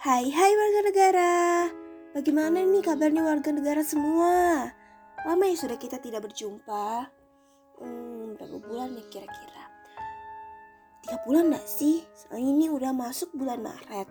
Hai 0.00 0.32
hai 0.32 0.52
warga 0.56 0.80
negara 0.80 1.32
Bagaimana 2.16 2.64
nih 2.64 2.80
kabarnya 2.80 3.20
warga 3.20 3.52
negara 3.52 3.84
semua? 3.84 4.64
Lama 5.28 5.44
ya 5.44 5.52
sudah 5.52 5.76
kita 5.76 6.00
tidak 6.00 6.24
berjumpa 6.24 7.04
Hmm, 7.76 8.32
berapa 8.32 8.64
bulan 8.64 8.96
ya 8.96 9.04
kira-kira? 9.12 9.64
Tiga 11.04 11.20
bulan 11.28 11.52
gak 11.52 11.68
sih? 11.68 12.00
Soalnya 12.16 12.48
ini 12.48 12.66
udah 12.72 12.96
masuk 12.96 13.28
bulan 13.36 13.60
Maret 13.60 14.08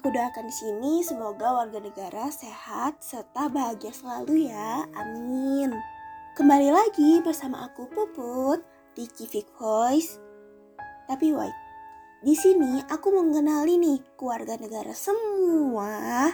Aku 0.00 0.08
doakan 0.08 0.48
di 0.48 0.54
sini 0.56 1.04
semoga 1.04 1.60
warga 1.60 1.84
negara 1.84 2.32
sehat 2.32 3.04
serta 3.04 3.52
bahagia 3.52 3.92
selalu 3.92 4.48
ya. 4.48 4.88
Amin. 4.96 5.76
Kembali 6.40 6.72
lagi 6.72 7.20
bersama 7.20 7.68
aku 7.68 7.84
Puput 7.92 8.64
di 8.96 9.04
Kivik 9.12 9.44
Voice. 9.60 10.16
Tapi 11.04 11.36
wait, 11.36 11.52
di 12.24 12.32
sini 12.32 12.80
aku 12.88 13.12
mengenali 13.12 13.76
nih 13.76 14.00
keluarga 14.16 14.56
negara 14.56 14.96
semua. 14.96 16.32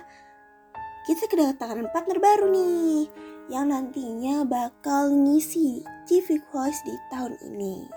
Kita 1.03 1.27
kedatangan 1.27 1.91
partner 1.91 2.23
baru 2.23 2.47
nih 2.47 3.11
yang 3.51 3.75
nantinya 3.75 4.47
bakal 4.47 5.11
ngisi 5.11 5.83
Kivik 6.07 6.47
Voice 6.55 6.79
di 6.87 6.95
tahun 7.11 7.35
ini. 7.43 7.91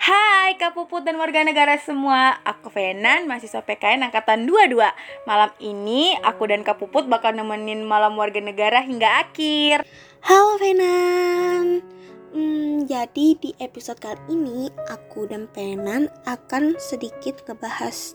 Hai 0.00 0.60
Kak 0.60 0.76
Puput 0.76 1.04
dan 1.04 1.16
warga 1.20 1.44
negara 1.44 1.76
semua 1.76 2.36
Aku 2.44 2.72
Venan, 2.72 3.28
mahasiswa 3.28 3.60
PKN 3.60 4.08
Angkatan 4.08 4.48
22 4.48 4.80
Malam 5.28 5.52
ini 5.60 6.16
aku 6.24 6.48
dan 6.48 6.64
Kak 6.64 6.80
Puput 6.80 7.04
bakal 7.04 7.36
nemenin 7.36 7.84
malam 7.84 8.16
warga 8.16 8.40
negara 8.40 8.80
hingga 8.80 9.28
akhir 9.28 9.84
Halo 10.24 10.56
Venan 10.56 11.84
hmm, 12.32 12.86
Jadi 12.86 13.38
di 13.38 13.50
episode 13.58 13.98
kali 13.98 14.18
ini 14.30 14.70
Aku 14.90 15.26
dan 15.26 15.50
Venan 15.50 16.10
akan 16.26 16.78
sedikit 16.78 17.42
ngebahas 17.44 18.14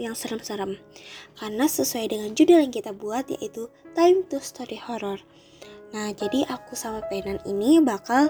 yang 0.00 0.12
serem-serem. 0.12 0.78
Karena 1.38 1.64
sesuai 1.66 2.10
dengan 2.10 2.30
judul 2.36 2.64
yang 2.64 2.74
kita 2.74 2.92
buat 2.92 3.28
yaitu 3.30 3.70
Time 3.96 4.26
to 4.28 4.40
Story 4.40 4.78
Horror. 4.78 5.20
Nah 5.94 6.10
jadi 6.12 6.44
aku 6.50 6.74
sama 6.74 7.00
Venan 7.08 7.40
ini 7.46 7.78
bakal 7.80 8.28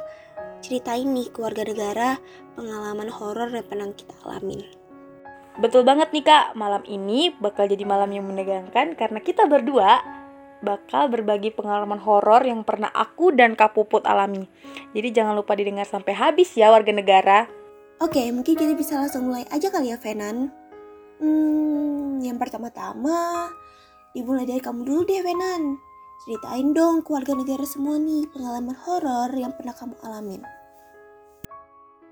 ceritain 0.65 1.11
nih 1.13 1.29
keluarga 1.29 1.65
negara 1.69 2.17
pengalaman 2.57 3.13
horor 3.13 3.53
yang 3.53 3.67
pernah 3.69 3.89
kita 3.93 4.17
alamin. 4.25 4.65
Betul 5.55 5.87
banget 5.87 6.11
nih 6.11 6.25
kak, 6.27 6.59
malam 6.59 6.83
ini 6.89 7.31
bakal 7.31 7.71
jadi 7.71 7.87
malam 7.87 8.11
yang 8.11 8.27
menegangkan 8.27 8.99
karena 8.99 9.23
kita 9.23 9.47
berdua 9.47 10.03
bakal 10.65 11.13
berbagi 11.13 11.53
pengalaman 11.53 12.01
horor 12.01 12.41
yang 12.43 12.65
pernah 12.65 12.89
aku 12.91 13.37
dan 13.37 13.53
Kak 13.53 13.77
Puput 13.77 14.09
alami. 14.09 14.49
Jadi 14.97 15.13
jangan 15.13 15.37
lupa 15.37 15.53
didengar 15.53 15.85
sampai 15.85 16.17
habis 16.17 16.51
ya 16.57 16.73
warga 16.73 16.91
negara. 16.91 17.45
Oke, 18.01 18.25
mungkin 18.33 18.57
kita 18.57 18.73
bisa 18.75 18.97
langsung 18.97 19.29
mulai 19.29 19.45
aja 19.53 19.69
kali 19.69 19.93
ya 19.93 20.01
Venan. 20.01 20.51
Hmm, 21.21 22.19
yang 22.25 22.41
pertama-tama 22.41 23.53
dimulai 24.17 24.49
dari 24.49 24.59
kamu 24.59 24.83
dulu 24.83 25.05
deh 25.05 25.21
Venan. 25.21 25.77
Ceritain 26.25 26.73
dong 26.73 27.05
keluarga 27.05 27.37
negara 27.37 27.69
semua 27.69 28.01
nih 28.01 28.25
pengalaman 28.33 28.73
horor 28.89 29.29
yang 29.37 29.53
pernah 29.53 29.77
kamu 29.77 29.95
alamin. 30.03 30.43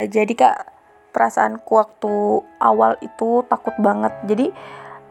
Jadi 0.02 0.34
kak, 0.36 0.68
perasaanku 1.14 1.72
waktu 1.72 2.14
awal 2.60 2.98
itu 3.00 3.46
takut 3.46 3.72
banget. 3.78 4.12
Jadi 4.26 4.50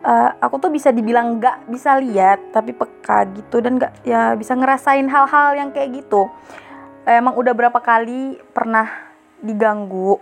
uh, 0.03 0.29
aku 0.41 0.61
tuh 0.61 0.71
bisa 0.73 0.89
dibilang 0.93 1.37
nggak 1.37 1.69
bisa 1.71 1.97
lihat 1.97 2.53
tapi 2.53 2.75
peka 2.75 3.25
gitu 3.33 3.61
dan 3.61 3.79
nggak 3.79 4.05
ya 4.05 4.35
bisa 4.35 4.53
ngerasain 4.53 5.07
hal-hal 5.07 5.57
yang 5.57 5.69
kayak 5.73 6.03
gitu. 6.03 6.29
Emang 7.05 7.33
udah 7.33 7.53
berapa 7.57 7.79
kali 7.81 8.37
pernah 8.53 8.85
diganggu. 9.41 10.21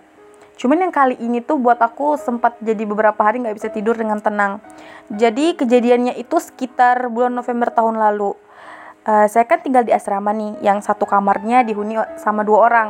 Cuman 0.59 0.80
yang 0.88 0.91
kali 0.91 1.16
ini 1.19 1.39
tuh 1.44 1.59
buat 1.59 1.80
aku 1.80 2.19
sempat 2.19 2.59
jadi 2.59 2.83
beberapa 2.83 3.19
hari 3.19 3.44
nggak 3.44 3.55
bisa 3.55 3.67
tidur 3.72 3.95
dengan 3.95 4.19
tenang. 4.19 4.63
Jadi 5.11 5.55
kejadiannya 5.55 6.19
itu 6.19 6.39
sekitar 6.39 7.07
bulan 7.11 7.35
November 7.35 7.72
tahun 7.72 8.00
lalu 8.00 8.35
uh, 9.09 9.28
saya 9.29 9.46
kan 9.50 9.61
tinggal 9.66 9.81
di 9.81 9.94
asrama 9.94 10.29
nih 10.29 10.61
yang 10.61 10.79
satu 10.85 11.09
kamarnya 11.09 11.66
dihuni 11.66 11.97
sama 12.22 12.46
dua 12.46 12.69
orang 12.69 12.90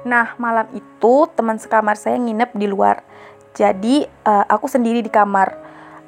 nah 0.00 0.32
malam 0.40 0.64
itu 0.72 1.28
teman 1.36 1.60
sekamar 1.60 1.92
saya 1.92 2.16
nginep 2.16 2.56
di 2.56 2.66
luar 2.66 3.04
jadi 3.52 4.08
uh, 4.24 4.48
aku 4.48 4.64
sendiri 4.64 5.04
di 5.04 5.12
kamar 5.12 5.59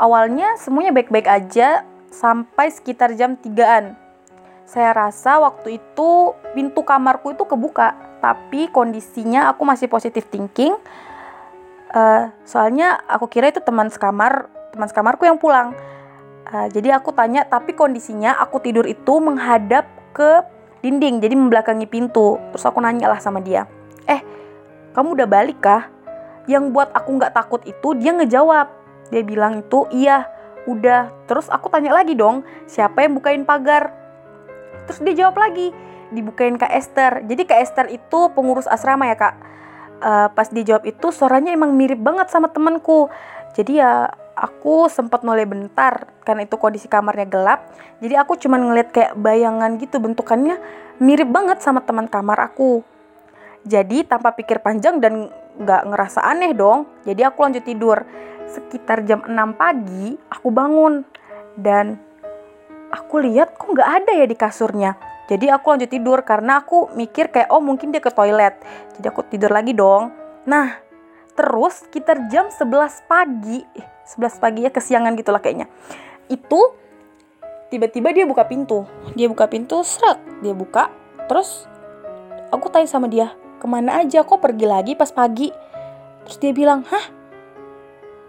awalnya 0.02 0.58
semuanya 0.58 0.90
baik-baik 0.90 1.30
aja 1.30 1.86
sampai 2.10 2.74
sekitar 2.74 3.14
jam 3.14 3.38
3an 3.38 3.94
saya 4.66 4.90
rasa 4.90 5.38
waktu 5.38 5.78
itu 5.78 6.34
pintu 6.58 6.82
kamarku 6.82 7.30
itu 7.38 7.46
kebuka 7.46 7.94
tapi 8.18 8.66
kondisinya 8.74 9.54
aku 9.54 9.62
masih 9.62 9.86
positif 9.86 10.26
thinking 10.26 10.74
uh, 11.94 12.34
soalnya 12.42 12.98
aku 13.06 13.30
kira 13.30 13.54
itu 13.54 13.62
teman 13.62 13.86
sekamar 13.86 14.50
teman 14.74 14.90
sekamarku 14.90 15.22
yang 15.22 15.38
pulang 15.38 15.70
Uh, 16.52 16.68
jadi 16.68 17.00
aku 17.00 17.16
tanya, 17.16 17.48
tapi 17.48 17.72
kondisinya 17.72 18.36
aku 18.36 18.60
tidur 18.60 18.84
itu 18.84 19.22
menghadap 19.24 19.88
ke 20.12 20.44
dinding, 20.84 21.22
jadi 21.22 21.32
membelakangi 21.32 21.88
pintu. 21.88 22.36
Terus 22.52 22.68
aku 22.68 22.76
nanya 22.82 23.08
lah 23.08 23.16
sama 23.22 23.40
dia, 23.40 23.64
eh 24.04 24.20
kamu 24.92 25.16
udah 25.16 25.28
balik 25.30 25.64
kah? 25.64 25.88
Yang 26.50 26.74
buat 26.76 26.92
aku 26.92 27.08
nggak 27.16 27.32
takut 27.32 27.62
itu 27.64 27.96
dia 27.96 28.12
ngejawab. 28.12 28.68
Dia 29.10 29.22
bilang 29.24 29.64
itu 29.64 29.88
iya, 29.90 30.28
udah. 30.68 31.10
Terus 31.26 31.50
aku 31.50 31.72
tanya 31.72 31.90
lagi 31.96 32.14
dong, 32.14 32.46
siapa 32.70 33.02
yang 33.02 33.18
bukain 33.18 33.42
pagar? 33.42 33.90
Terus 34.86 35.00
dia 35.02 35.26
jawab 35.26 35.40
lagi, 35.40 35.74
dibukain 36.14 36.60
Kak 36.60 36.70
Esther. 36.70 37.24
Jadi 37.26 37.42
Kak 37.48 37.58
Esther 37.58 37.86
itu 37.90 38.30
pengurus 38.36 38.68
asrama 38.68 39.08
ya 39.08 39.16
kak. 39.18 39.34
Uh, 40.02 40.26
pas 40.34 40.50
dia 40.50 40.66
jawab 40.66 40.82
itu 40.82 41.14
suaranya 41.14 41.54
emang 41.54 41.74
mirip 41.78 41.98
banget 41.98 42.26
sama 42.30 42.50
temanku. 42.50 43.06
Jadi 43.54 43.78
ya 43.78 44.10
aku 44.36 44.88
sempat 44.88 45.22
noleh 45.22 45.44
bentar 45.44 46.08
karena 46.24 46.48
itu 46.48 46.56
kondisi 46.56 46.88
kamarnya 46.88 47.28
gelap 47.28 47.68
jadi 48.00 48.24
aku 48.24 48.40
cuma 48.40 48.56
ngeliat 48.56 48.90
kayak 48.90 49.12
bayangan 49.16 49.76
gitu 49.76 50.00
bentukannya 50.00 50.56
mirip 50.98 51.28
banget 51.28 51.60
sama 51.60 51.84
teman 51.84 52.08
kamar 52.08 52.40
aku 52.40 52.80
jadi 53.62 54.08
tanpa 54.08 54.34
pikir 54.34 54.64
panjang 54.64 54.98
dan 54.98 55.30
nggak 55.60 55.82
ngerasa 55.92 56.24
aneh 56.24 56.56
dong 56.56 56.88
jadi 57.04 57.28
aku 57.28 57.44
lanjut 57.44 57.64
tidur 57.64 58.02
sekitar 58.52 59.08
jam 59.08 59.24
6 59.24 59.32
pagi 59.56 60.20
aku 60.28 60.48
bangun. 60.52 61.02
Dan 61.56 61.96
aku 62.92 63.24
lihat 63.24 63.56
kok 63.56 63.72
nggak 63.72 63.90
ada 64.04 64.12
ya 64.12 64.26
di 64.28 64.36
kasurnya. 64.36 64.94
Jadi 65.32 65.48
aku 65.48 65.72
lanjut 65.72 65.88
tidur 65.88 66.20
karena 66.28 66.60
aku 66.60 66.92
mikir 66.92 67.32
kayak 67.32 67.48
oh 67.48 67.64
mungkin 67.64 67.88
dia 67.88 68.04
ke 68.04 68.12
toilet. 68.12 68.60
Jadi 68.98 69.06
aku 69.08 69.24
tidur 69.24 69.48
lagi 69.48 69.72
dong. 69.72 70.12
Nah 70.44 70.76
terus 71.32 71.88
sekitar 71.88 72.28
jam 72.28 72.52
11 72.52 73.08
pagi 73.08 73.64
11 74.04 74.36
pagi 74.36 74.60
ya 74.68 74.70
kesiangan 74.74 75.16
gitulah 75.16 75.40
kayaknya. 75.40 75.72
Itu 76.28 76.76
tiba-tiba 77.72 78.12
dia 78.12 78.28
buka 78.28 78.44
pintu. 78.44 78.84
Dia 79.16 79.30
buka 79.32 79.48
pintu 79.48 79.80
serak 79.80 80.20
dia 80.44 80.52
buka. 80.52 80.92
Terus 81.30 81.64
aku 82.52 82.68
tanya 82.68 82.90
sama 82.90 83.08
dia 83.08 83.32
ke 83.56 83.66
mana 83.70 84.04
aja? 84.04 84.26
Kok 84.26 84.42
pergi 84.42 84.66
lagi 84.68 84.92
pas 84.98 85.08
pagi? 85.08 85.48
Terus 86.28 86.36
dia 86.42 86.52
bilang 86.52 86.84
hah 86.92 87.21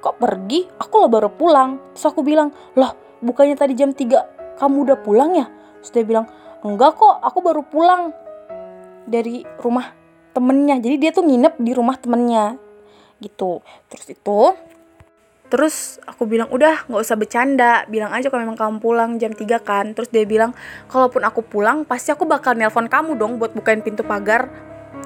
kok 0.03 0.19
pergi? 0.19 0.68
Aku 0.84 1.00
lo 1.00 1.08
baru 1.08 1.31
pulang. 1.31 1.96
Terus 1.96 2.12
aku 2.12 2.19
bilang 2.28 2.52
loh 2.75 2.91
bukannya 3.24 3.56
tadi 3.56 3.74
jam 3.80 3.96
3 3.96 4.59
kamu 4.59 4.75
udah 4.91 4.97
pulang 5.00 5.31
ya? 5.40 5.47
Terus 5.80 5.91
dia 5.96 6.03
bilang 6.03 6.28
enggak 6.59 7.00
kok 7.00 7.24
aku 7.24 7.40
baru 7.40 7.64
pulang 7.64 8.12
dari 9.08 9.47
rumah 9.64 9.96
temennya. 10.36 10.84
Jadi 10.84 10.96
dia 11.00 11.12
tuh 11.16 11.24
nginep 11.24 11.56
di 11.64 11.72
rumah 11.72 11.96
temennya 11.96 12.59
gitu. 13.24 13.64
Terus 13.88 14.12
itu 14.12 14.40
Terus 15.53 16.02
aku 16.09 16.25
bilang, 16.25 16.50
udah 16.50 16.90
gak 16.90 16.97
usah 16.97 17.14
bercanda, 17.14 17.85
bilang 17.85 18.09
aja 18.09 18.34
kalau 18.34 18.41
memang 18.41 18.58
kamu 18.58 18.81
pulang 18.81 19.22
jam 19.22 19.38
3 19.38 19.62
kan. 19.62 19.94
Terus 19.94 20.09
dia 20.09 20.25
bilang, 20.25 20.58
kalaupun 20.90 21.22
aku 21.22 21.46
pulang, 21.46 21.85
pasti 21.85 22.09
aku 22.09 22.25
bakal 22.25 22.58
nelpon 22.58 22.90
kamu 22.90 23.14
dong 23.14 23.38
buat 23.38 23.53
bukain 23.53 23.85
pintu 23.85 24.02
pagar. 24.02 24.50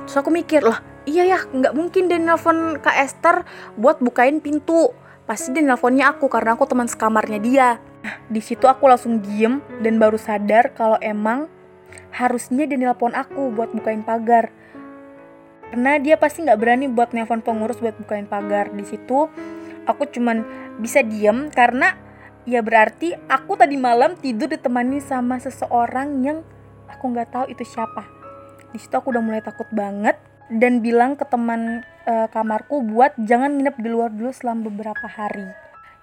Terus 0.07 0.23
aku 0.23 0.31
mikir, 0.31 0.63
lah 0.63 0.79
iya 1.03 1.27
ya 1.27 1.43
gak 1.43 1.75
mungkin 1.75 2.07
dia 2.07 2.15
nelpon 2.15 2.79
Kak 2.79 2.95
Esther 2.95 3.43
buat 3.75 3.99
bukain 3.99 4.39
pintu. 4.39 4.95
Pasti 5.27 5.51
dia 5.51 5.59
nelponnya 5.59 6.15
aku 6.15 6.31
karena 6.31 6.55
aku 6.55 6.63
teman 6.63 6.87
sekamarnya 6.87 7.43
dia. 7.43 7.83
Nah, 8.07 8.15
di 8.31 8.39
situ 8.39 8.71
aku 8.71 8.87
langsung 8.87 9.19
diem 9.19 9.59
dan 9.83 9.99
baru 9.99 10.15
sadar 10.15 10.71
kalau 10.71 10.95
emang 11.03 11.51
harusnya 12.15 12.63
dia 12.63 12.79
nelpon 12.79 13.11
aku 13.11 13.51
buat 13.51 13.75
bukain 13.75 14.07
pagar. 14.07 14.47
Karena 15.67 15.99
dia 15.99 16.15
pasti 16.15 16.47
nggak 16.47 16.55
berani 16.55 16.87
buat 16.87 17.11
nelpon 17.11 17.43
pengurus 17.43 17.83
buat 17.83 17.99
bukain 17.99 18.31
pagar. 18.31 18.71
Di 18.71 18.87
situ 18.87 19.27
aku 19.83 20.07
cuman 20.07 20.47
bisa 20.79 21.03
diem 21.03 21.51
karena 21.51 21.99
ya 22.47 22.63
berarti 22.63 23.11
aku 23.27 23.59
tadi 23.59 23.75
malam 23.75 24.15
tidur 24.15 24.47
ditemani 24.47 25.03
sama 25.03 25.35
seseorang 25.35 26.23
yang 26.23 26.47
aku 26.87 27.11
nggak 27.11 27.27
tahu 27.27 27.45
itu 27.51 27.67
siapa 27.67 28.16
di 28.71 28.77
situ 28.77 28.93
aku 28.95 29.13
udah 29.15 29.23
mulai 29.23 29.41
takut 29.43 29.67
banget 29.71 30.19
dan 30.47 30.79
bilang 30.79 31.19
ke 31.19 31.27
teman 31.27 31.83
e, 32.07 32.13
kamarku 32.31 32.83
buat 32.83 33.15
jangan 33.19 33.59
nginep 33.59 33.75
di 33.79 33.89
luar 33.91 34.09
dulu 34.11 34.31
selama 34.31 34.71
beberapa 34.71 35.07
hari. 35.07 35.47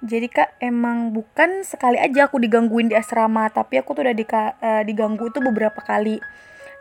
Jadi 0.05 0.29
kak 0.29 0.61
emang 0.61 1.17
bukan 1.17 1.65
sekali 1.65 1.97
aja 1.97 2.29
aku 2.29 2.37
digangguin 2.37 2.93
di 2.93 2.97
asrama 2.97 3.49
tapi 3.49 3.81
aku 3.81 3.97
tuh 3.97 4.05
udah 4.05 4.17
di, 4.17 4.25
e, 4.29 4.71
diganggu 4.85 5.33
itu 5.33 5.41
beberapa 5.41 5.81
kali. 5.81 6.21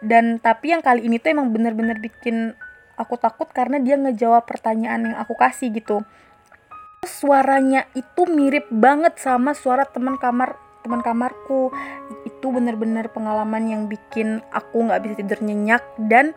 Dan 0.04 0.44
tapi 0.44 0.76
yang 0.76 0.84
kali 0.84 1.08
ini 1.08 1.24
tuh 1.24 1.32
emang 1.32 1.56
bener-bener 1.56 1.96
bikin 2.04 2.52
aku 3.00 3.16
takut 3.16 3.48
karena 3.50 3.80
dia 3.80 3.96
ngejawab 3.96 4.44
pertanyaan 4.44 5.12
yang 5.12 5.16
aku 5.16 5.40
kasih 5.40 5.72
gitu. 5.72 6.04
Suaranya 7.08 7.88
itu 7.96 8.28
mirip 8.28 8.68
banget 8.68 9.16
sama 9.20 9.56
suara 9.56 9.88
teman 9.88 10.20
kamar 10.20 10.60
teman 10.84 11.00
kamarku 11.00 11.72
itu 12.44 12.52
bener-bener 12.52 13.08
pengalaman 13.08 13.72
yang 13.72 13.82
bikin 13.88 14.44
aku 14.52 14.84
nggak 14.84 15.00
bisa 15.00 15.16
tidur 15.16 15.40
nyenyak 15.40 15.80
dan 15.96 16.36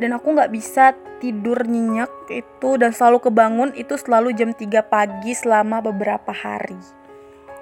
dan 0.00 0.16
aku 0.16 0.32
nggak 0.32 0.48
bisa 0.48 0.96
tidur 1.20 1.68
nyenyak 1.68 2.08
itu 2.32 2.70
dan 2.80 2.96
selalu 2.96 3.28
kebangun 3.28 3.76
itu 3.76 4.00
selalu 4.00 4.32
jam 4.32 4.56
3 4.56 4.64
pagi 4.88 5.36
selama 5.36 5.84
beberapa 5.84 6.32
hari 6.32 6.80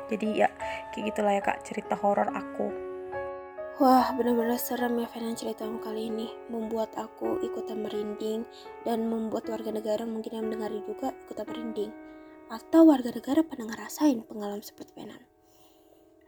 jadi 0.06 0.46
ya 0.46 0.49
kayak 0.94 1.11
gitulah 1.11 1.34
ya 1.34 1.43
kak 1.43 1.58
cerita 1.66 1.99
horor 1.99 2.31
aku 2.31 2.87
Wah, 3.78 4.11
benar-benar 4.11 4.58
serem 4.58 4.99
ya 4.99 5.06
Fenan 5.06 5.38
ceritamu 5.38 5.78
kali 5.78 6.11
ini. 6.11 6.26
Membuat 6.50 6.99
aku 6.99 7.38
ikutan 7.46 7.87
merinding 7.87 8.43
dan 8.82 9.06
membuat 9.06 9.46
warga 9.46 9.70
negara 9.70 10.02
mungkin 10.02 10.34
yang 10.34 10.50
mendengar 10.50 10.75
juga 10.75 11.14
ikutan 11.14 11.46
merinding. 11.46 11.94
Atau 12.48 12.88
warga 12.88 13.12
negara 13.12 13.44
pernah 13.44 13.68
ngerasain 13.72 14.24
pengalaman 14.24 14.64
seperti 14.64 14.96
Fenan. 14.96 15.22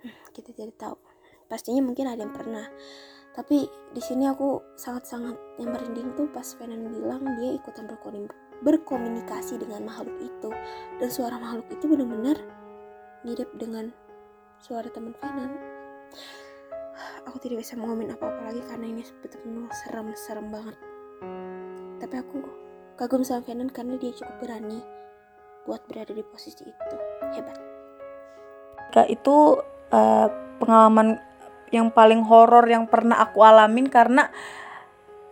Hmm, 0.05 0.17
kita 0.37 0.53
tidak 0.53 0.77
tahu. 0.77 0.97
Pastinya 1.49 1.81
mungkin 1.81 2.09
ada 2.09 2.21
yang 2.21 2.33
pernah. 2.33 2.69
Tapi 3.31 3.65
di 3.95 4.03
sini 4.03 4.27
aku 4.27 4.77
sangat-sangat 4.77 5.39
yang 5.63 5.73
merinding 5.73 6.13
tuh 6.19 6.29
pas 6.29 6.45
Fenan 6.45 6.93
bilang 6.93 7.25
dia 7.41 7.57
ikutan 7.57 7.89
berkomunikasi 8.61 9.57
dengan 9.57 9.89
makhluk 9.89 10.17
itu. 10.21 10.51
Dan 11.01 11.09
suara 11.09 11.41
makhluk 11.41 11.67
itu 11.73 11.85
benar-benar 11.89 12.37
mirip 13.25 13.49
dengan 13.57 13.89
suara 14.61 14.93
teman 14.93 15.17
Fenan 15.17 15.51
aku 17.25 17.37
tidak 17.41 17.65
bisa 17.65 17.77
mengomen 17.77 18.13
apa-apa 18.13 18.53
lagi 18.53 18.63
karena 18.65 18.87
ini 18.89 19.03
betul-betul 19.21 19.69
serem-serem 19.73 20.47
banget 20.53 20.77
tapi 22.01 22.15
aku 22.17 22.39
kagum 22.97 23.25
sama 23.25 23.45
Venom 23.45 23.69
karena 23.69 23.97
dia 24.01 24.13
cukup 24.17 24.37
berani 24.41 24.81
buat 25.65 25.83
berada 25.89 26.13
di 26.13 26.25
posisi 26.25 26.65
itu. 26.67 26.97
Hebat. 27.37 27.57
Kak 28.91 29.09
itu 29.09 29.61
uh, 29.95 30.29
pengalaman 30.59 31.21
yang 31.71 31.95
paling 31.95 32.27
horor 32.27 32.67
yang 32.67 32.91
pernah 32.91 33.23
aku 33.23 33.47
alamin 33.47 33.87
karena 33.87 34.29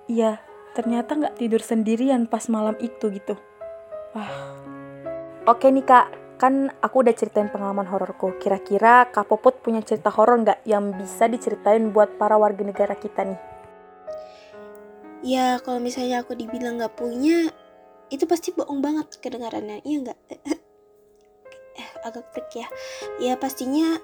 ya 0.06 0.38
ternyata 0.78 1.18
nggak 1.18 1.36
tidur 1.36 1.58
sendirian 1.58 2.30
pas 2.30 2.46
malam 2.46 2.78
itu 2.78 3.10
gitu. 3.10 3.34
Wah. 4.14 4.54
Oke 5.48 5.72
nih 5.72 5.84
kak. 5.84 6.06
Kan 6.38 6.70
aku 6.78 7.02
udah 7.02 7.14
ceritain 7.18 7.50
pengalaman 7.50 7.90
hororku. 7.90 8.38
Kira-kira 8.38 9.10
Kak 9.10 9.26
Popot 9.26 9.58
punya 9.58 9.82
cerita 9.82 10.06
horor 10.14 10.38
nggak 10.38 10.62
yang 10.70 10.94
bisa 10.94 11.26
diceritain 11.26 11.90
buat 11.90 12.14
para 12.14 12.38
warga 12.38 12.62
negara 12.62 12.94
kita 12.94 13.26
nih? 13.26 13.40
Ya, 15.26 15.58
kalau 15.66 15.82
misalnya 15.82 16.22
aku 16.22 16.38
dibilang 16.38 16.78
nggak 16.78 16.94
punya, 16.94 17.50
itu 18.08 18.24
pasti 18.24 18.54
bohong 18.56 18.80
banget 18.80 19.20
kedengarannya, 19.20 19.84
iya 19.84 19.96
nggak? 20.04 20.18
eh, 21.80 21.88
agak 22.04 22.32
freak 22.32 22.50
ya. 22.56 22.68
Ya 23.20 23.34
pastinya 23.36 24.00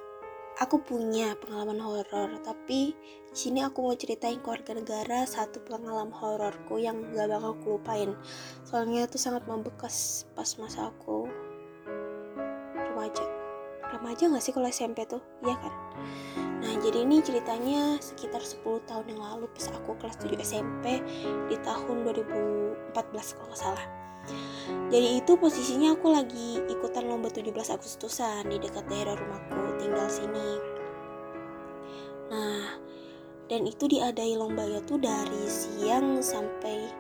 aku 0.61 0.81
punya 0.83 1.35
pengalaman 1.41 1.83
horor, 1.83 2.31
tapi 2.45 2.95
di 3.31 3.37
sini 3.37 3.65
aku 3.65 3.83
mau 3.83 3.97
ceritain 3.99 4.39
ke 4.39 4.47
warga 4.47 4.73
negara 4.77 5.27
satu 5.27 5.65
pengalaman 5.67 6.15
hororku 6.15 6.79
yang 6.79 7.03
gak 7.11 7.27
bakal 7.27 7.59
aku 7.59 7.81
lupain. 7.81 8.15
Soalnya 8.63 9.11
itu 9.11 9.19
sangat 9.19 9.49
membekas 9.51 10.29
pas 10.39 10.47
masa 10.61 10.95
aku 10.95 11.27
remaja 12.95 13.27
remaja 13.91 14.31
gak 14.31 14.43
sih 14.43 14.55
kalau 14.55 14.71
SMP 14.71 15.03
tuh 15.05 15.21
iya 15.43 15.59
kan 15.59 15.75
nah 16.75 16.83
jadi 16.83 17.07
ini 17.07 17.23
ceritanya 17.23 18.03
sekitar 18.03 18.43
10 18.43 18.83
tahun 18.91 19.07
yang 19.15 19.23
lalu 19.23 19.47
pas 19.55 19.71
aku 19.71 19.95
kelas 19.95 20.19
7 20.19 20.35
SMP 20.43 20.99
di 21.47 21.55
tahun 21.63 22.03
2014 22.03 22.91
kalau 23.39 23.47
nggak 23.47 23.63
salah. 23.63 23.87
Jadi 24.91 25.23
itu 25.23 25.39
posisinya 25.39 25.95
aku 25.95 26.11
lagi 26.11 26.59
ikutan 26.67 27.07
lomba 27.07 27.31
17 27.31 27.55
Agustusan 27.55 28.51
di 28.51 28.59
dekat 28.59 28.91
daerah 28.91 29.15
rumahku 29.15 29.79
tinggal 29.79 30.11
sini. 30.11 30.51
Nah 32.35 32.83
dan 33.47 33.71
itu 33.71 33.87
diadai 33.87 34.35
lombanya 34.35 34.83
tuh 34.83 34.99
dari 34.99 35.47
siang 35.47 36.19
sampai 36.19 36.91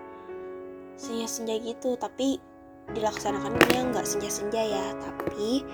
senja-senja 0.94 1.59
gitu 1.59 1.99
tapi 1.99 2.38
dilaksanakannya 2.94 3.91
nggak 3.91 4.06
senja-senja 4.06 4.62
ya 4.62 4.87
tapi 5.03 5.67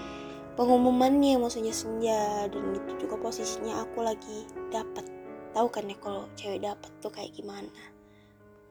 pengumumannya 0.60 1.40
mau 1.40 1.48
senja-senja 1.48 2.44
dan 2.52 2.76
itu 2.76 2.92
juga 3.00 3.16
posisinya 3.16 3.80
aku 3.80 4.04
lagi 4.04 4.44
dapat 4.68 5.08
tahu 5.56 5.72
kan 5.72 5.88
ya 5.88 5.96
kalau 5.96 6.28
cewek 6.36 6.60
dapat 6.60 6.92
tuh 7.00 7.08
kayak 7.08 7.32
gimana? 7.32 7.72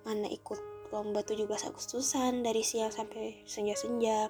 Mana 0.05 0.29
ikut 0.29 0.61
lomba 0.93 1.25
17 1.25 1.49
Agustusan 1.49 2.45
dari 2.45 2.61
siang 2.61 2.93
sampai 2.93 3.41
senja-senja. 3.49 4.29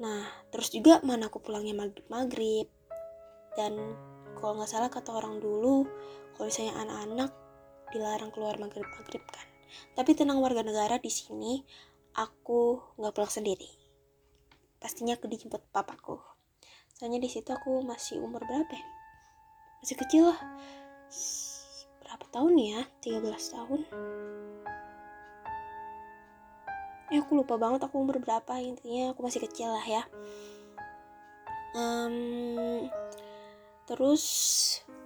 Nah 0.00 0.24
terus 0.48 0.72
juga 0.72 1.04
mana 1.04 1.28
aku 1.28 1.44
pulangnya 1.44 1.76
maghrib-maghrib 1.76 2.64
dan 3.52 3.76
kalau 4.40 4.56
nggak 4.56 4.72
salah 4.72 4.88
kata 4.88 5.12
orang 5.12 5.36
dulu 5.36 5.84
kalau 6.32 6.48
misalnya 6.48 6.80
anak-anak 6.80 7.30
dilarang 7.92 8.32
keluar 8.32 8.56
maghrib-maghrib 8.56 9.20
kan. 9.20 9.46
Tapi 9.92 10.16
tenang 10.16 10.40
warga 10.40 10.64
negara 10.64 10.96
di 10.96 11.12
sini 11.12 11.60
aku 12.16 12.80
nggak 12.96 13.12
pulang 13.12 13.28
sendiri 13.28 13.85
pastinya 14.80 15.16
aku 15.16 15.26
dijemput 15.28 15.62
papaku. 15.72 16.20
Soalnya 16.96 17.20
di 17.20 17.28
situ 17.28 17.52
aku 17.52 17.84
masih 17.84 18.24
umur 18.24 18.40
berapa 18.40 18.72
ya? 18.72 18.86
masih 19.84 19.96
kecil 20.00 20.22
lah. 20.32 20.40
Berapa 22.00 22.24
tahun 22.32 22.54
ya? 22.56 22.80
13 23.04 23.54
tahun. 23.54 23.80
Ya 27.12 27.22
aku 27.22 27.38
lupa 27.38 27.54
banget 27.60 27.84
aku 27.84 28.00
umur 28.00 28.18
berapa. 28.18 28.58
Intinya 28.58 29.12
aku 29.12 29.20
masih 29.22 29.44
kecil 29.44 29.70
lah 29.70 29.84
ya. 29.84 30.02
Um, 31.76 32.88
terus 33.84 34.24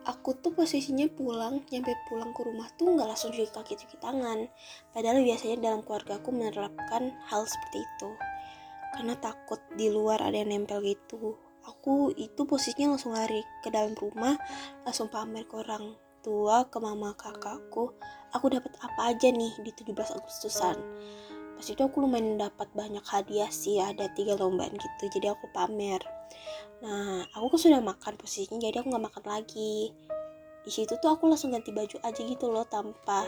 aku 0.07 0.39
tuh 0.39 0.55
posisinya 0.55 1.11
pulang 1.11 1.67
nyampe 1.75 1.93
pulang 2.07 2.31
ke 2.31 2.47
rumah 2.47 2.71
tuh 2.79 2.95
nggak 2.95 3.11
langsung 3.11 3.35
cuci 3.35 3.51
kaki 3.51 3.75
cuci 3.75 3.99
tangan. 3.99 4.47
Padahal 4.95 5.21
biasanya 5.27 5.59
dalam 5.59 5.83
keluarga 5.83 6.23
aku 6.23 6.31
menerapkan 6.31 7.13
hal 7.29 7.43
seperti 7.45 7.83
itu 7.83 8.11
karena 9.01 9.17
takut 9.17 9.57
di 9.81 9.89
luar 9.89 10.21
ada 10.21 10.37
yang 10.37 10.53
nempel 10.53 10.85
gitu. 10.85 11.41
Aku 11.65 12.13
itu 12.21 12.45
posisinya 12.45 12.93
langsung 12.93 13.17
lari 13.17 13.41
ke 13.65 13.73
dalam 13.73 13.97
rumah 13.97 14.37
langsung 14.85 15.09
pamer 15.09 15.49
ke 15.49 15.57
orang 15.57 15.97
tua 16.21 16.69
ke 16.69 16.77
mama 16.85 17.17
kakakku. 17.17 17.97
Aku 18.37 18.53
dapat 18.53 18.77
apa 18.85 19.17
aja 19.17 19.33
nih 19.33 19.57
di 19.65 19.73
17 19.73 20.21
Agustusan. 20.21 20.77
Pas 21.57 21.65
itu 21.65 21.81
aku 21.81 22.05
lumayan 22.05 22.37
dapat 22.37 22.69
banyak 22.77 23.01
hadiah 23.09 23.49
sih 23.49 23.81
ada 23.81 24.13
tiga 24.13 24.37
lombaan 24.37 24.77
gitu 24.77 25.09
jadi 25.17 25.33
aku 25.33 25.49
pamer. 25.57 26.05
Nah 26.85 27.25
aku 27.33 27.57
kan 27.57 27.61
sudah 27.73 27.81
makan 27.81 28.21
posisinya 28.21 28.69
jadi 28.69 28.85
aku 28.85 28.93
nggak 28.93 29.05
makan 29.09 29.25
lagi. 29.25 29.97
Di 30.61 30.69
situ 30.69 30.93
tuh 31.01 31.09
aku 31.09 31.25
langsung 31.25 31.57
ganti 31.57 31.73
baju 31.73 31.97
aja 32.05 32.21
gitu 32.21 32.53
loh 32.53 32.69
tanpa 32.69 33.25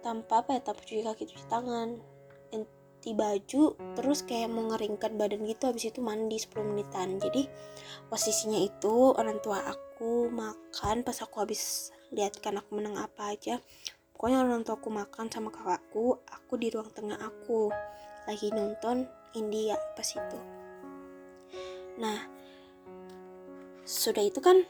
tanpa 0.00 0.40
apa 0.40 0.56
ya 0.56 0.60
tanpa 0.64 0.80
cuci 0.80 1.04
kaki 1.04 1.28
cuci 1.28 1.44
tangan 1.44 2.00
ganti 3.00 3.16
baju 3.16 3.80
terus 3.96 4.28
kayak 4.28 4.52
mau 4.52 4.68
ngeringkan 4.68 5.16
badan 5.16 5.48
gitu 5.48 5.72
habis 5.72 5.88
itu 5.88 6.04
mandi 6.04 6.36
10 6.36 6.52
menitan. 6.68 7.16
Jadi 7.16 7.48
posisinya 8.12 8.60
itu 8.60 9.16
orang 9.16 9.40
tua 9.40 9.56
aku 9.64 10.28
makan 10.28 11.00
pas 11.00 11.16
aku 11.24 11.40
habis 11.40 11.88
lihat 12.12 12.36
kan 12.44 12.60
aku 12.60 12.76
menang 12.76 13.00
apa 13.00 13.32
aja 13.32 13.56
pokoknya 14.12 14.44
orang 14.44 14.68
tua 14.68 14.76
aku 14.76 14.92
makan 14.92 15.32
sama 15.32 15.48
kakakku 15.48 16.20
aku 16.28 16.52
di 16.60 16.68
ruang 16.68 16.92
tengah 16.92 17.16
aku 17.16 17.72
lagi 18.28 18.52
nonton 18.52 19.08
India 19.32 19.80
pas 19.96 20.04
itu. 20.04 20.38
Nah 21.96 22.20
sudah 23.88 24.28
itu 24.28 24.44
kan 24.44 24.60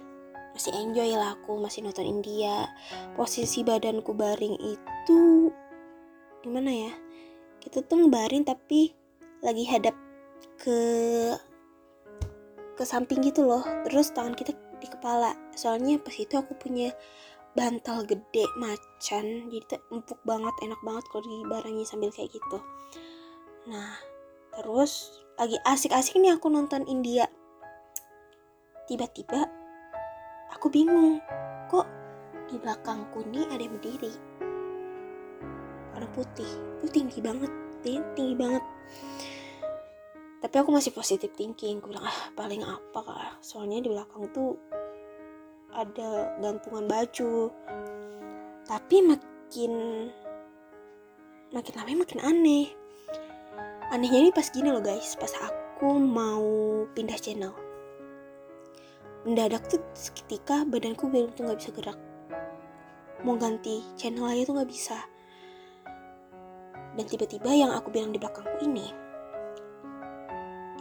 masih 0.54 0.70
enjoy 0.78 1.18
lah 1.18 1.34
aku 1.34 1.58
masih 1.58 1.82
nonton 1.82 2.06
India. 2.06 2.70
Posisi 3.18 3.66
badanku 3.66 4.14
baring 4.14 4.54
itu 4.54 5.50
gimana 6.46 6.70
ya 6.70 6.94
kita 7.60 7.84
tuh 7.84 7.96
ngebarin 8.00 8.42
tapi 8.42 8.96
lagi 9.44 9.64
hadap 9.68 9.96
ke 10.60 10.80
ke 12.76 12.84
samping 12.88 13.20
gitu 13.20 13.44
loh. 13.44 13.64
Terus 13.84 14.12
tangan 14.16 14.32
kita 14.32 14.56
di 14.80 14.88
kepala. 14.88 15.36
Soalnya 15.52 16.00
pas 16.00 16.16
itu 16.16 16.32
aku 16.40 16.56
punya 16.56 16.92
bantal 17.52 18.08
gede 18.08 18.48
macan. 18.56 19.52
Jadi 19.52 19.64
tuh 19.68 19.80
empuk 19.92 20.20
banget 20.24 20.52
enak 20.64 20.80
banget 20.80 21.04
kalau 21.12 21.24
dibarengi 21.28 21.84
sambil 21.84 22.08
kayak 22.08 22.32
gitu. 22.32 22.58
Nah 23.68 24.00
terus 24.56 25.20
lagi 25.36 25.56
asik-asik 25.68 26.16
nih 26.16 26.36
aku 26.36 26.48
nonton 26.48 26.88
India. 26.88 27.28
Tiba-tiba 28.88 29.44
aku 30.50 30.72
bingung 30.72 31.20
kok 31.68 31.86
di 32.50 32.58
belakangku 32.58 33.22
nih 33.30 33.46
ada 33.46 33.62
yang 33.62 33.78
berdiri 33.78 34.29
putih. 36.12 36.50
Itu 36.80 36.88
tinggi 36.90 37.18
banget 37.22 37.50
tinggi, 37.82 38.04
tinggi 38.16 38.34
banget. 38.36 38.64
Tapi 40.40 40.54
aku 40.56 40.70
masih 40.72 40.92
positif 40.96 41.32
thinking. 41.36 41.80
Aku 41.80 41.92
bilang 41.92 42.08
ah 42.08 42.18
paling 42.32 42.64
apa 42.64 42.98
kah 43.04 43.32
soalnya 43.44 43.84
di 43.84 43.88
belakang 43.92 44.28
tuh 44.32 44.56
ada 45.72 46.36
gantungan 46.40 46.88
baju. 46.88 47.52
Tapi 48.64 48.96
makin 49.04 49.72
makin 51.52 51.74
lama 51.76 52.04
makin 52.04 52.20
aneh. 52.24 52.72
Anehnya 53.90 54.22
ini 54.22 54.30
pas 54.30 54.48
gini 54.48 54.70
loh 54.70 54.80
guys. 54.80 55.18
Pas 55.18 55.32
aku 55.44 55.98
mau 55.98 56.46
pindah 56.94 57.18
channel. 57.20 57.52
Mendadak 59.28 59.68
tuh 59.68 59.84
seketika 59.92 60.64
badanku 60.64 61.12
belum 61.12 61.36
tuh 61.36 61.44
nggak 61.44 61.60
bisa 61.60 61.70
gerak. 61.76 61.98
Mau 63.20 63.36
ganti 63.36 63.84
channel 64.00 64.24
aja 64.24 64.48
tuh 64.48 64.56
nggak 64.56 64.70
bisa 64.72 64.96
dan 66.98 67.04
tiba-tiba 67.06 67.50
yang 67.52 67.70
aku 67.70 67.92
bilang 67.94 68.10
di 68.10 68.18
belakangku 68.18 68.56
ini. 68.64 68.90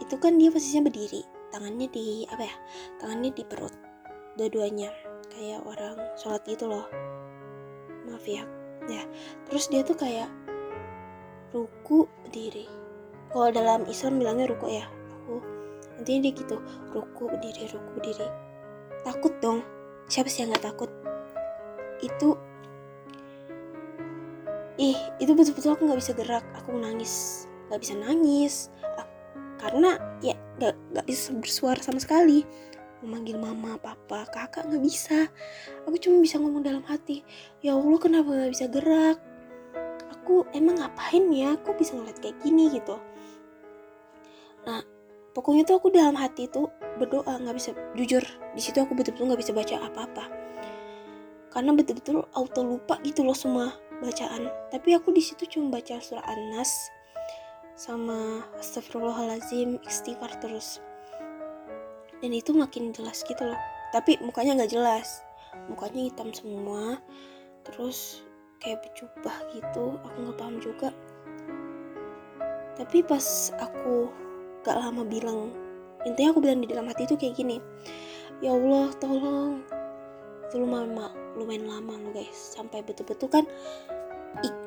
Itu 0.00 0.16
kan 0.18 0.40
dia 0.40 0.50
posisinya 0.50 0.90
berdiri 0.90 1.22
tangannya 1.50 1.90
di 1.90 2.24
apa 2.30 2.46
ya 2.46 2.54
tangannya 3.02 3.30
di 3.34 3.42
perut 3.42 3.74
dua-duanya 4.38 4.90
kayak 5.34 5.60
orang 5.66 5.98
sholat 6.18 6.42
gitu 6.46 6.66
loh. 6.70 6.86
Maaf 8.08 8.24
ya 8.26 8.42
ya. 8.88 9.02
Terus 9.46 9.70
dia 9.70 9.86
tuh 9.86 9.98
kayak 9.98 10.30
ruku 11.54 12.06
berdiri. 12.26 12.66
Kalau 13.30 13.50
dalam 13.54 13.86
Islam 13.86 14.18
bilangnya 14.18 14.50
ruku 14.50 14.66
ya 14.66 14.86
aku 14.86 15.38
intinya 16.02 16.26
dia 16.26 16.32
gitu 16.34 16.56
ruku 16.90 17.22
berdiri 17.30 17.70
ruku 17.70 17.88
berdiri. 17.98 18.26
Takut 19.06 19.34
dong. 19.38 19.62
Siapa 20.10 20.26
sih 20.26 20.42
yang 20.42 20.50
nggak 20.50 20.66
takut? 20.74 20.90
Itu 22.02 22.34
ih 24.80 24.96
itu 25.20 25.36
betul-betul 25.36 25.76
aku 25.76 25.82
nggak 25.84 26.00
bisa 26.00 26.12
gerak. 26.16 26.44
Aku 26.56 26.72
nangis. 26.72 27.44
Nggak 27.68 27.80
bisa 27.84 27.94
nangis. 28.00 28.54
Karena 29.60 30.00
ya 30.24 30.32
nggak 30.56 30.74
nggak 30.96 31.06
bisa 31.06 31.36
bersuara 31.36 31.80
sama 31.84 32.00
sekali. 32.00 32.48
Memanggil 33.04 33.36
mama 33.36 33.76
papa 33.76 34.24
kakak 34.32 34.72
nggak 34.72 34.80
bisa. 34.80 35.28
Aku 35.84 36.00
cuma 36.00 36.24
bisa 36.24 36.40
ngomong 36.40 36.64
dalam 36.64 36.84
hati 36.88 37.20
ya 37.60 37.76
allah 37.76 38.00
kenapa 38.00 38.32
nggak 38.32 38.52
bisa 38.56 38.66
gerak? 38.72 39.20
Aku 40.16 40.48
emang 40.56 40.80
ngapain 40.80 41.28
ya? 41.28 41.60
Aku 41.60 41.76
bisa 41.76 41.92
ngeliat 41.92 42.16
kayak 42.24 42.40
gini? 42.40 42.72
gitu. 42.72 42.96
Nah 44.64 44.80
pokoknya 45.36 45.68
tuh 45.68 45.76
aku 45.76 45.92
dalam 45.92 46.16
hati 46.16 46.48
tuh 46.48 46.72
berdoa 46.96 47.28
nggak 47.28 47.56
bisa 47.56 47.76
jujur 47.96 48.24
di 48.56 48.60
situ 48.64 48.80
aku 48.80 48.96
betul-betul 48.96 49.28
nggak 49.28 49.40
bisa 49.44 49.52
baca 49.52 49.76
apa-apa. 49.92 50.24
Karena 51.52 51.76
betul-betul 51.76 52.24
auto 52.32 52.64
lupa 52.64 52.96
gitu 53.04 53.28
loh 53.28 53.36
semua 53.36 53.89
bacaan. 54.00 54.48
Tapi 54.72 54.96
aku 54.96 55.12
di 55.12 55.22
situ 55.22 55.46
cuma 55.46 55.78
baca 55.78 56.00
surah 56.00 56.24
an-nas 56.24 56.90
sama 57.76 58.44
astagfirullahalazim 58.58 59.80
istighfar 59.84 60.32
terus. 60.40 60.80
Dan 62.20 62.36
itu 62.36 62.52
makin 62.52 62.92
jelas 62.92 63.24
gitu 63.24 63.40
loh. 63.44 63.60
Tapi 63.92 64.20
mukanya 64.20 64.60
nggak 64.60 64.72
jelas. 64.72 65.24
Mukanya 65.68 66.08
hitam 66.08 66.32
semua. 66.32 67.00
Terus 67.64 68.24
kayak 68.60 68.84
berjubah 68.84 69.36
gitu. 69.52 69.96
Aku 70.04 70.16
nggak 70.24 70.38
paham 70.40 70.56
juga. 70.60 70.90
Tapi 72.76 73.04
pas 73.04 73.52
aku 73.60 74.08
gak 74.60 74.76
lama 74.76 75.04
bilang 75.08 75.52
intinya 76.04 76.32
aku 76.36 76.40
bilang 76.44 76.60
di 76.60 76.68
dalam 76.68 76.88
hati 76.88 77.04
itu 77.08 77.16
kayak 77.16 77.36
gini 77.36 77.56
ya 78.40 78.56
Allah 78.56 78.92
tolong 79.00 79.64
itu 80.48 80.56
lumayan 81.36 81.66
lama 81.66 81.98
loh 81.98 82.12
guys. 82.14 82.56
Sampai 82.56 82.82
betul-betul 82.82 83.28
kan 83.30 83.44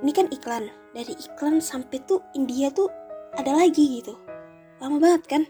ini 0.04 0.12
kan 0.12 0.28
iklan. 0.30 0.68
Dari 0.94 1.14
iklan 1.16 1.64
sampai 1.64 2.04
tuh 2.04 2.22
India 2.36 2.70
tuh 2.70 2.92
ada 3.34 3.56
lagi 3.56 4.02
gitu. 4.02 4.14
Lama 4.84 5.00
banget 5.00 5.24
kan? 5.26 5.44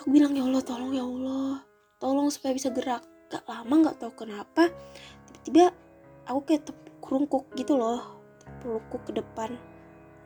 Aku 0.00 0.12
bilang 0.12 0.32
ya 0.32 0.44
Allah 0.44 0.62
tolong 0.64 0.92
ya 0.92 1.04
Allah. 1.04 1.64
Tolong 2.00 2.28
supaya 2.32 2.56
bisa 2.56 2.72
gerak. 2.72 3.04
Gak 3.30 3.46
lama 3.46 3.74
nggak 3.86 4.02
tahu 4.02 4.26
kenapa 4.26 4.74
tiba-tiba 5.28 5.70
aku 6.26 6.40
kayak 6.50 6.72
kerungkuk 6.98 7.46
gitu 7.54 7.76
loh. 7.76 8.22
Kerungkuk 8.60 9.02
ke 9.06 9.12
depan. 9.16 9.54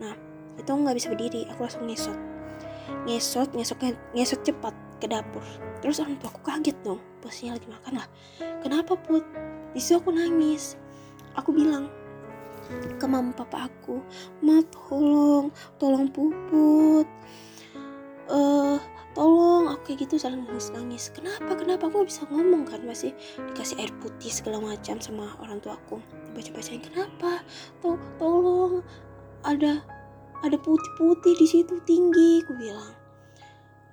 Nah 0.00 0.14
itu 0.56 0.70
nggak 0.70 0.96
bisa 0.96 1.10
berdiri. 1.10 1.46
Aku 1.52 1.66
langsung 1.66 1.86
ngesot. 1.86 2.18
Ngesot 3.08 3.50
ngesot 3.52 3.78
ngesot 4.14 4.40
cepat 4.46 4.74
ke 5.04 5.08
dapur. 5.12 5.44
Terus 5.84 6.00
orang 6.00 6.16
tua 6.16 6.32
aku 6.32 6.40
kaget 6.40 6.76
dong 6.80 7.00
posisinya 7.20 7.60
lagi 7.60 7.68
makan 7.68 7.92
lah. 8.00 8.08
Kenapa 8.64 8.96
put? 8.96 9.24
Di 9.76 9.80
situ 9.84 10.00
aku 10.00 10.16
nangis. 10.16 10.80
Aku 11.36 11.52
bilang 11.52 11.92
ke 12.96 13.04
mama 13.04 13.28
papa 13.36 13.68
aku 13.68 14.00
ma 14.40 14.64
tolong 14.72 15.52
tolong 15.76 16.08
puput 16.08 17.04
eh 18.32 18.32
uh, 18.32 18.80
tolong 19.12 19.68
aku 19.68 19.92
kayak 19.92 20.08
gitu 20.08 20.16
saling 20.16 20.42
nangis 20.48 20.72
nangis 20.72 21.12
kenapa 21.12 21.52
kenapa? 21.54 21.92
Aku 21.92 22.02
gak 22.02 22.08
bisa 22.08 22.24
ngomong 22.32 22.64
kan 22.64 22.80
masih 22.88 23.12
dikasih 23.52 23.76
air 23.78 23.92
putih 24.00 24.32
segala 24.32 24.58
macam 24.64 24.96
sama 24.98 25.36
orang 25.44 25.60
tua 25.60 25.76
aku. 25.76 26.00
Baca 26.32 26.50
bacain 26.56 26.80
kenapa? 26.80 27.44
To 27.84 28.00
tolong 28.16 28.80
ada 29.44 29.84
ada 30.40 30.56
putih 30.56 30.92
putih 30.96 31.36
di 31.36 31.46
situ 31.46 31.76
tinggi 31.84 32.42
aku 32.42 32.52
bilang. 32.56 32.96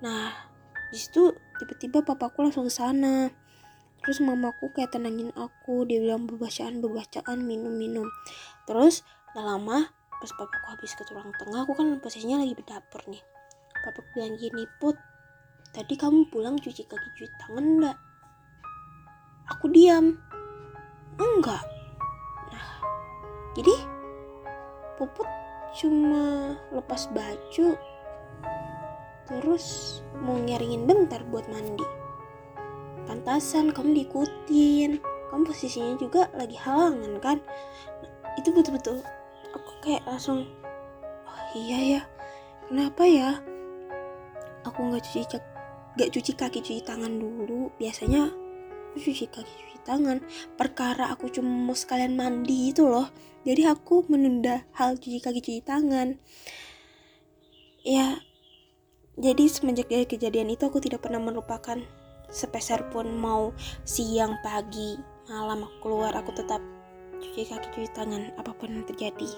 Nah 0.00 0.51
di 0.92 1.00
situ 1.00 1.32
tiba-tiba 1.56 2.04
papaku 2.04 2.44
langsung 2.44 2.68
ke 2.68 2.72
sana. 2.72 3.32
Terus 4.04 4.20
mamaku 4.20 4.68
kayak 4.76 4.92
tenangin 4.92 5.32
aku. 5.32 5.88
Dia 5.88 6.04
bilang 6.04 6.28
berbacaan 6.28 6.84
berbacaan 6.84 7.40
minum 7.40 7.72
minum. 7.72 8.04
Terus 8.68 9.00
gak 9.32 9.40
lama 9.40 9.88
pas 10.20 10.30
papaku 10.36 10.66
habis 10.68 10.92
ke 10.92 11.02
tulang 11.08 11.32
tengah 11.34 11.64
aku 11.64 11.74
kan 11.74 11.98
posisinya 11.98 12.44
lagi 12.44 12.52
di 12.52 12.64
dapur 12.68 13.00
nih. 13.08 13.24
Papaku 13.82 14.20
bilang 14.20 14.36
gini 14.36 14.68
put 14.76 14.94
tadi 15.72 15.96
kamu 15.96 16.28
pulang 16.28 16.60
cuci 16.60 16.84
kaki 16.84 17.08
cuci 17.16 17.32
tangan 17.40 17.64
enggak 17.64 17.96
aku 19.62 19.70
diam. 19.72 20.18
Enggak. 21.20 21.62
Nah 22.50 22.68
jadi 23.54 23.74
puput 24.98 25.28
cuma 25.72 26.56
lepas 26.74 27.08
baju 27.14 27.78
terus 29.30 29.98
mau 30.22 30.38
nyaringin 30.38 30.86
bentar 30.86 31.22
buat 31.28 31.46
mandi. 31.50 31.84
Pantasan 33.06 33.74
kamu 33.74 34.04
diikutin. 34.04 35.02
Kamu 35.32 35.48
posisinya 35.48 35.96
juga 35.96 36.28
lagi 36.36 36.56
halangan 36.60 37.12
kan? 37.18 37.38
Itu 38.36 38.52
betul-betul 38.52 39.00
aku 39.52 39.70
kayak 39.84 40.02
langsung 40.08 40.48
oh 41.28 41.42
iya 41.52 42.00
ya 42.00 42.02
kenapa 42.68 43.02
ya? 43.04 43.30
Aku 44.64 44.78
nggak 44.88 45.04
cuci 45.04 45.38
nggak 45.92 46.10
cuci 46.12 46.32
kaki 46.32 46.58
cuci 46.64 46.82
tangan 46.84 47.12
dulu. 47.20 47.68
Biasanya 47.76 48.32
aku 48.92 48.96
cuci 48.96 49.26
kaki 49.28 49.52
cuci 49.52 49.78
tangan. 49.84 50.24
Perkara 50.56 51.12
aku 51.12 51.28
cuma 51.28 51.48
mau 51.48 51.76
sekalian 51.76 52.16
mandi 52.16 52.72
itu 52.72 52.88
loh. 52.88 53.12
Jadi 53.44 53.68
aku 53.68 54.06
menunda 54.08 54.64
hal 54.78 54.96
cuci 54.96 55.18
kaki 55.20 55.40
cuci 55.44 55.60
tangan. 55.66 56.16
Ya 57.82 58.22
jadi 59.12 59.44
semenjak 59.44 59.92
dari 59.92 60.08
kejadian 60.08 60.48
itu 60.48 60.64
aku 60.64 60.80
tidak 60.80 61.04
pernah 61.04 61.20
melupakan. 61.20 61.76
Sepeser 62.32 62.88
pun 62.88 63.12
mau 63.12 63.52
siang 63.84 64.40
pagi 64.40 64.96
malam 65.28 65.68
aku 65.68 65.84
keluar 65.84 66.16
aku 66.16 66.32
tetap 66.32 66.64
cuci 67.20 67.44
kaki 67.44 67.68
cuci 67.76 67.88
tangan 67.92 68.32
apa 68.40 68.56
pun 68.56 68.72
yang 68.72 68.88
terjadi. 68.88 69.28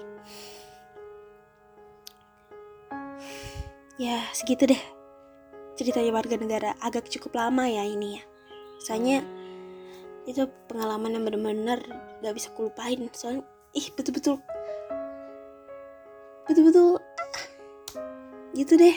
Ya 3.99 4.23
segitu 4.31 4.71
deh 4.71 4.83
ceritanya 5.75 6.15
warga 6.15 6.39
negara. 6.39 6.71
Agak 6.79 7.11
cukup 7.11 7.35
lama 7.35 7.67
ya 7.67 7.83
ini 7.83 8.15
ya. 8.15 8.23
Soalnya 8.79 9.27
itu 10.23 10.47
pengalaman 10.71 11.19
yang 11.19 11.23
benar-benar 11.27 11.83
gak 12.23 12.31
bisa 12.31 12.47
kulupain. 12.55 13.11
Soalnya 13.11 13.43
ih 13.75 13.91
betul-betul. 13.91 14.39
Betul-betul 16.47 16.95
ah, 16.95 17.43
gitu 18.55 18.79
deh 18.79 18.95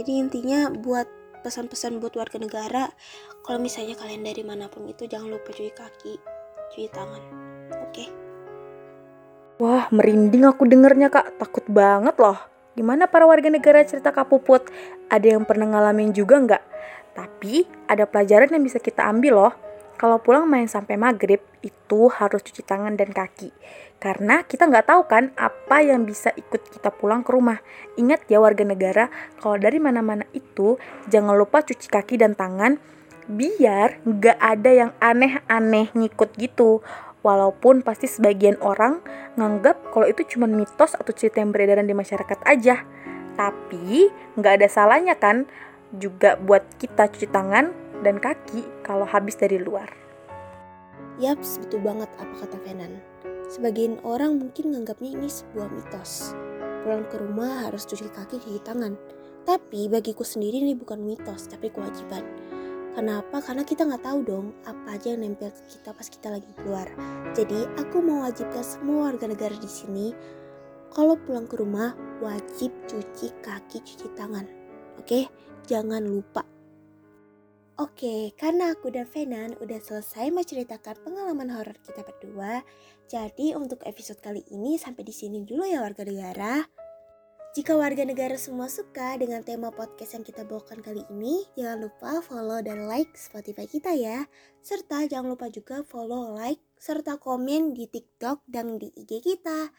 jadi 0.00 0.12
intinya 0.16 0.72
buat 0.72 1.04
pesan-pesan 1.44 2.00
buat 2.00 2.16
warga 2.16 2.40
negara 2.40 2.88
kalau 3.44 3.60
misalnya 3.60 3.96
kalian 4.00 4.24
dari 4.24 4.40
mana 4.40 4.72
pun 4.72 4.88
itu 4.88 5.04
jangan 5.04 5.28
lupa 5.28 5.52
cuci 5.52 5.72
kaki 5.76 6.14
cuci 6.72 6.88
tangan. 6.88 7.22
Oke? 7.84 7.84
Okay? 7.92 8.08
wah 9.60 9.84
merinding 9.92 10.48
aku 10.48 10.64
dengernya 10.64 11.12
kak. 11.12 11.36
Takut 11.36 11.68
banget 11.68 12.16
loh. 12.16 12.40
Gimana 12.72 13.04
para 13.04 13.28
warga 13.28 13.52
negara 13.52 13.84
cerita 13.84 14.08
kak 14.08 14.32
Puput 14.32 14.64
ada 15.12 15.26
yang 15.28 15.44
pernah 15.44 15.68
ngalamin 15.68 16.16
juga 16.16 16.40
nggak? 16.40 16.64
Tapi 17.12 17.68
ada 17.84 18.08
pelajaran 18.08 18.48
yang 18.56 18.64
bisa 18.64 18.80
kita 18.80 19.04
ambil 19.04 19.36
loh 19.36 19.52
kalau 20.00 20.16
pulang 20.16 20.48
main 20.48 20.64
sampai 20.64 20.96
maghrib 20.96 21.44
itu 21.60 22.08
harus 22.08 22.40
cuci 22.40 22.64
tangan 22.64 22.96
dan 22.96 23.12
kaki. 23.12 23.52
Karena 24.00 24.40
kita 24.48 24.64
nggak 24.64 24.88
tahu 24.88 25.04
kan 25.04 25.28
apa 25.36 25.84
yang 25.84 26.08
bisa 26.08 26.32
ikut 26.40 26.72
kita 26.72 26.88
pulang 26.88 27.20
ke 27.20 27.36
rumah. 27.36 27.60
Ingat 28.00 28.24
ya 28.32 28.40
warga 28.40 28.64
negara, 28.64 29.12
kalau 29.44 29.60
dari 29.60 29.76
mana-mana 29.76 30.24
itu 30.32 30.80
jangan 31.12 31.36
lupa 31.36 31.60
cuci 31.60 31.92
kaki 31.92 32.16
dan 32.16 32.32
tangan 32.32 32.80
biar 33.28 34.00
nggak 34.08 34.40
ada 34.40 34.70
yang 34.72 34.90
aneh-aneh 35.04 35.92
ngikut 35.92 36.32
gitu. 36.40 36.80
Walaupun 37.20 37.84
pasti 37.84 38.08
sebagian 38.08 38.56
orang 38.64 39.04
nganggap 39.36 39.92
kalau 39.92 40.08
itu 40.08 40.24
cuma 40.32 40.48
mitos 40.48 40.96
atau 40.96 41.12
cerita 41.12 41.44
yang 41.44 41.52
beredaran 41.52 41.84
di 41.84 41.92
masyarakat 41.92 42.40
aja. 42.48 42.88
Tapi 43.36 44.08
nggak 44.40 44.64
ada 44.64 44.68
salahnya 44.72 45.20
kan 45.20 45.44
juga 45.92 46.40
buat 46.40 46.64
kita 46.80 47.12
cuci 47.12 47.28
tangan 47.28 47.89
dan 48.00 48.16
kaki 48.20 48.64
kalau 48.84 49.04
habis 49.04 49.36
dari 49.36 49.60
luar. 49.60 49.88
Yaps, 51.20 51.60
betul 51.60 51.84
banget 51.84 52.08
apa 52.16 52.34
kata 52.44 52.56
Venan. 52.64 52.96
Sebagian 53.52 54.00
orang 54.06 54.40
mungkin 54.40 54.72
menganggapnya 54.72 55.20
ini 55.20 55.28
sebuah 55.28 55.68
mitos. 55.68 56.32
Pulang 56.80 57.04
ke 57.12 57.20
rumah 57.20 57.68
harus 57.68 57.84
cuci 57.84 58.08
kaki 58.08 58.40
cuci 58.40 58.60
tangan. 58.64 58.96
Tapi 59.44 59.90
bagiku 59.92 60.24
sendiri 60.24 60.64
ini 60.64 60.72
bukan 60.72 61.02
mitos, 61.02 61.44
tapi 61.50 61.68
kewajiban. 61.68 62.24
Kenapa? 62.96 63.38
Karena 63.44 63.62
kita 63.62 63.86
nggak 63.86 64.02
tahu 64.02 64.20
dong 64.26 64.46
apa 64.66 64.98
aja 64.98 65.14
yang 65.14 65.22
nempel 65.22 65.52
ke 65.52 65.62
kita 65.78 65.94
pas 65.94 66.08
kita 66.08 66.28
lagi 66.32 66.50
keluar. 66.58 66.90
Jadi 67.36 67.68
aku 67.78 68.02
mau 68.02 68.26
wajibkan 68.26 68.64
semua 68.66 69.12
warga 69.12 69.30
negara 69.30 69.54
di 69.54 69.70
sini 69.70 70.10
kalau 70.90 71.14
pulang 71.14 71.46
ke 71.46 71.54
rumah 71.54 71.94
wajib 72.18 72.74
cuci 72.90 73.30
kaki 73.46 73.78
cuci 73.86 74.06
tangan. 74.18 74.42
Oke, 74.98 75.30
jangan 75.70 76.02
lupa. 76.02 76.59
Oke, 77.80 78.36
karena 78.36 78.76
aku 78.76 78.92
dan 78.92 79.08
Venan 79.08 79.56
udah 79.56 79.80
selesai 79.80 80.28
menceritakan 80.28 81.00
pengalaman 81.00 81.48
horor 81.48 81.72
kita 81.80 82.04
berdua, 82.04 82.60
jadi 83.08 83.56
untuk 83.56 83.80
episode 83.88 84.20
kali 84.20 84.44
ini 84.52 84.76
sampai 84.76 85.00
di 85.00 85.16
sini 85.16 85.48
dulu 85.48 85.64
ya 85.64 85.80
warga 85.80 86.04
negara. 86.04 86.60
Jika 87.56 87.80
warga 87.80 88.04
negara 88.04 88.36
semua 88.36 88.68
suka 88.68 89.16
dengan 89.16 89.40
tema 89.40 89.72
podcast 89.72 90.12
yang 90.12 90.28
kita 90.28 90.44
bawakan 90.44 90.84
kali 90.84 91.08
ini, 91.08 91.48
jangan 91.56 91.88
lupa 91.88 92.20
follow 92.20 92.60
dan 92.60 92.84
like 92.84 93.08
Spotify 93.16 93.64
kita 93.64 93.96
ya. 93.96 94.28
Serta 94.60 95.08
jangan 95.08 95.32
lupa 95.32 95.48
juga 95.48 95.80
follow, 95.80 96.36
like, 96.36 96.60
serta 96.76 97.16
komen 97.16 97.72
di 97.72 97.88
TikTok 97.88 98.44
dan 98.44 98.76
di 98.76 98.92
IG 98.92 99.24
kita. 99.24 99.72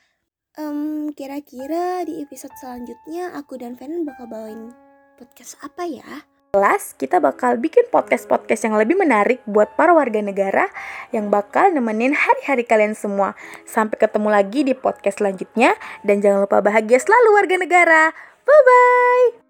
Um, 0.58 1.14
kira-kira 1.14 2.02
di 2.10 2.18
episode 2.26 2.58
selanjutnya 2.58 3.38
aku 3.38 3.62
dan 3.62 3.78
Venan 3.78 4.10
bakal 4.10 4.26
bawain 4.26 4.74
podcast 5.22 5.62
apa 5.62 5.86
ya? 5.86 6.31
Kelas 6.52 7.00
kita 7.00 7.24
bakal 7.24 7.56
bikin 7.64 7.88
podcast-podcast 7.88 8.68
yang 8.68 8.76
lebih 8.76 9.00
menarik 9.00 9.40
buat 9.48 9.72
para 9.80 9.96
warga 9.96 10.20
negara 10.20 10.68
yang 11.16 11.32
bakal 11.32 11.72
nemenin 11.72 12.12
hari-hari 12.12 12.68
kalian 12.68 12.92
semua. 12.92 13.40
Sampai 13.64 13.96
ketemu 13.96 14.28
lagi 14.28 14.68
di 14.68 14.76
podcast 14.76 15.24
selanjutnya 15.24 15.80
dan 16.04 16.20
jangan 16.20 16.44
lupa 16.44 16.60
bahagia 16.60 17.00
selalu 17.00 17.40
warga 17.40 17.56
negara. 17.56 18.12
Bye 18.44 18.64
bye. 18.68 19.41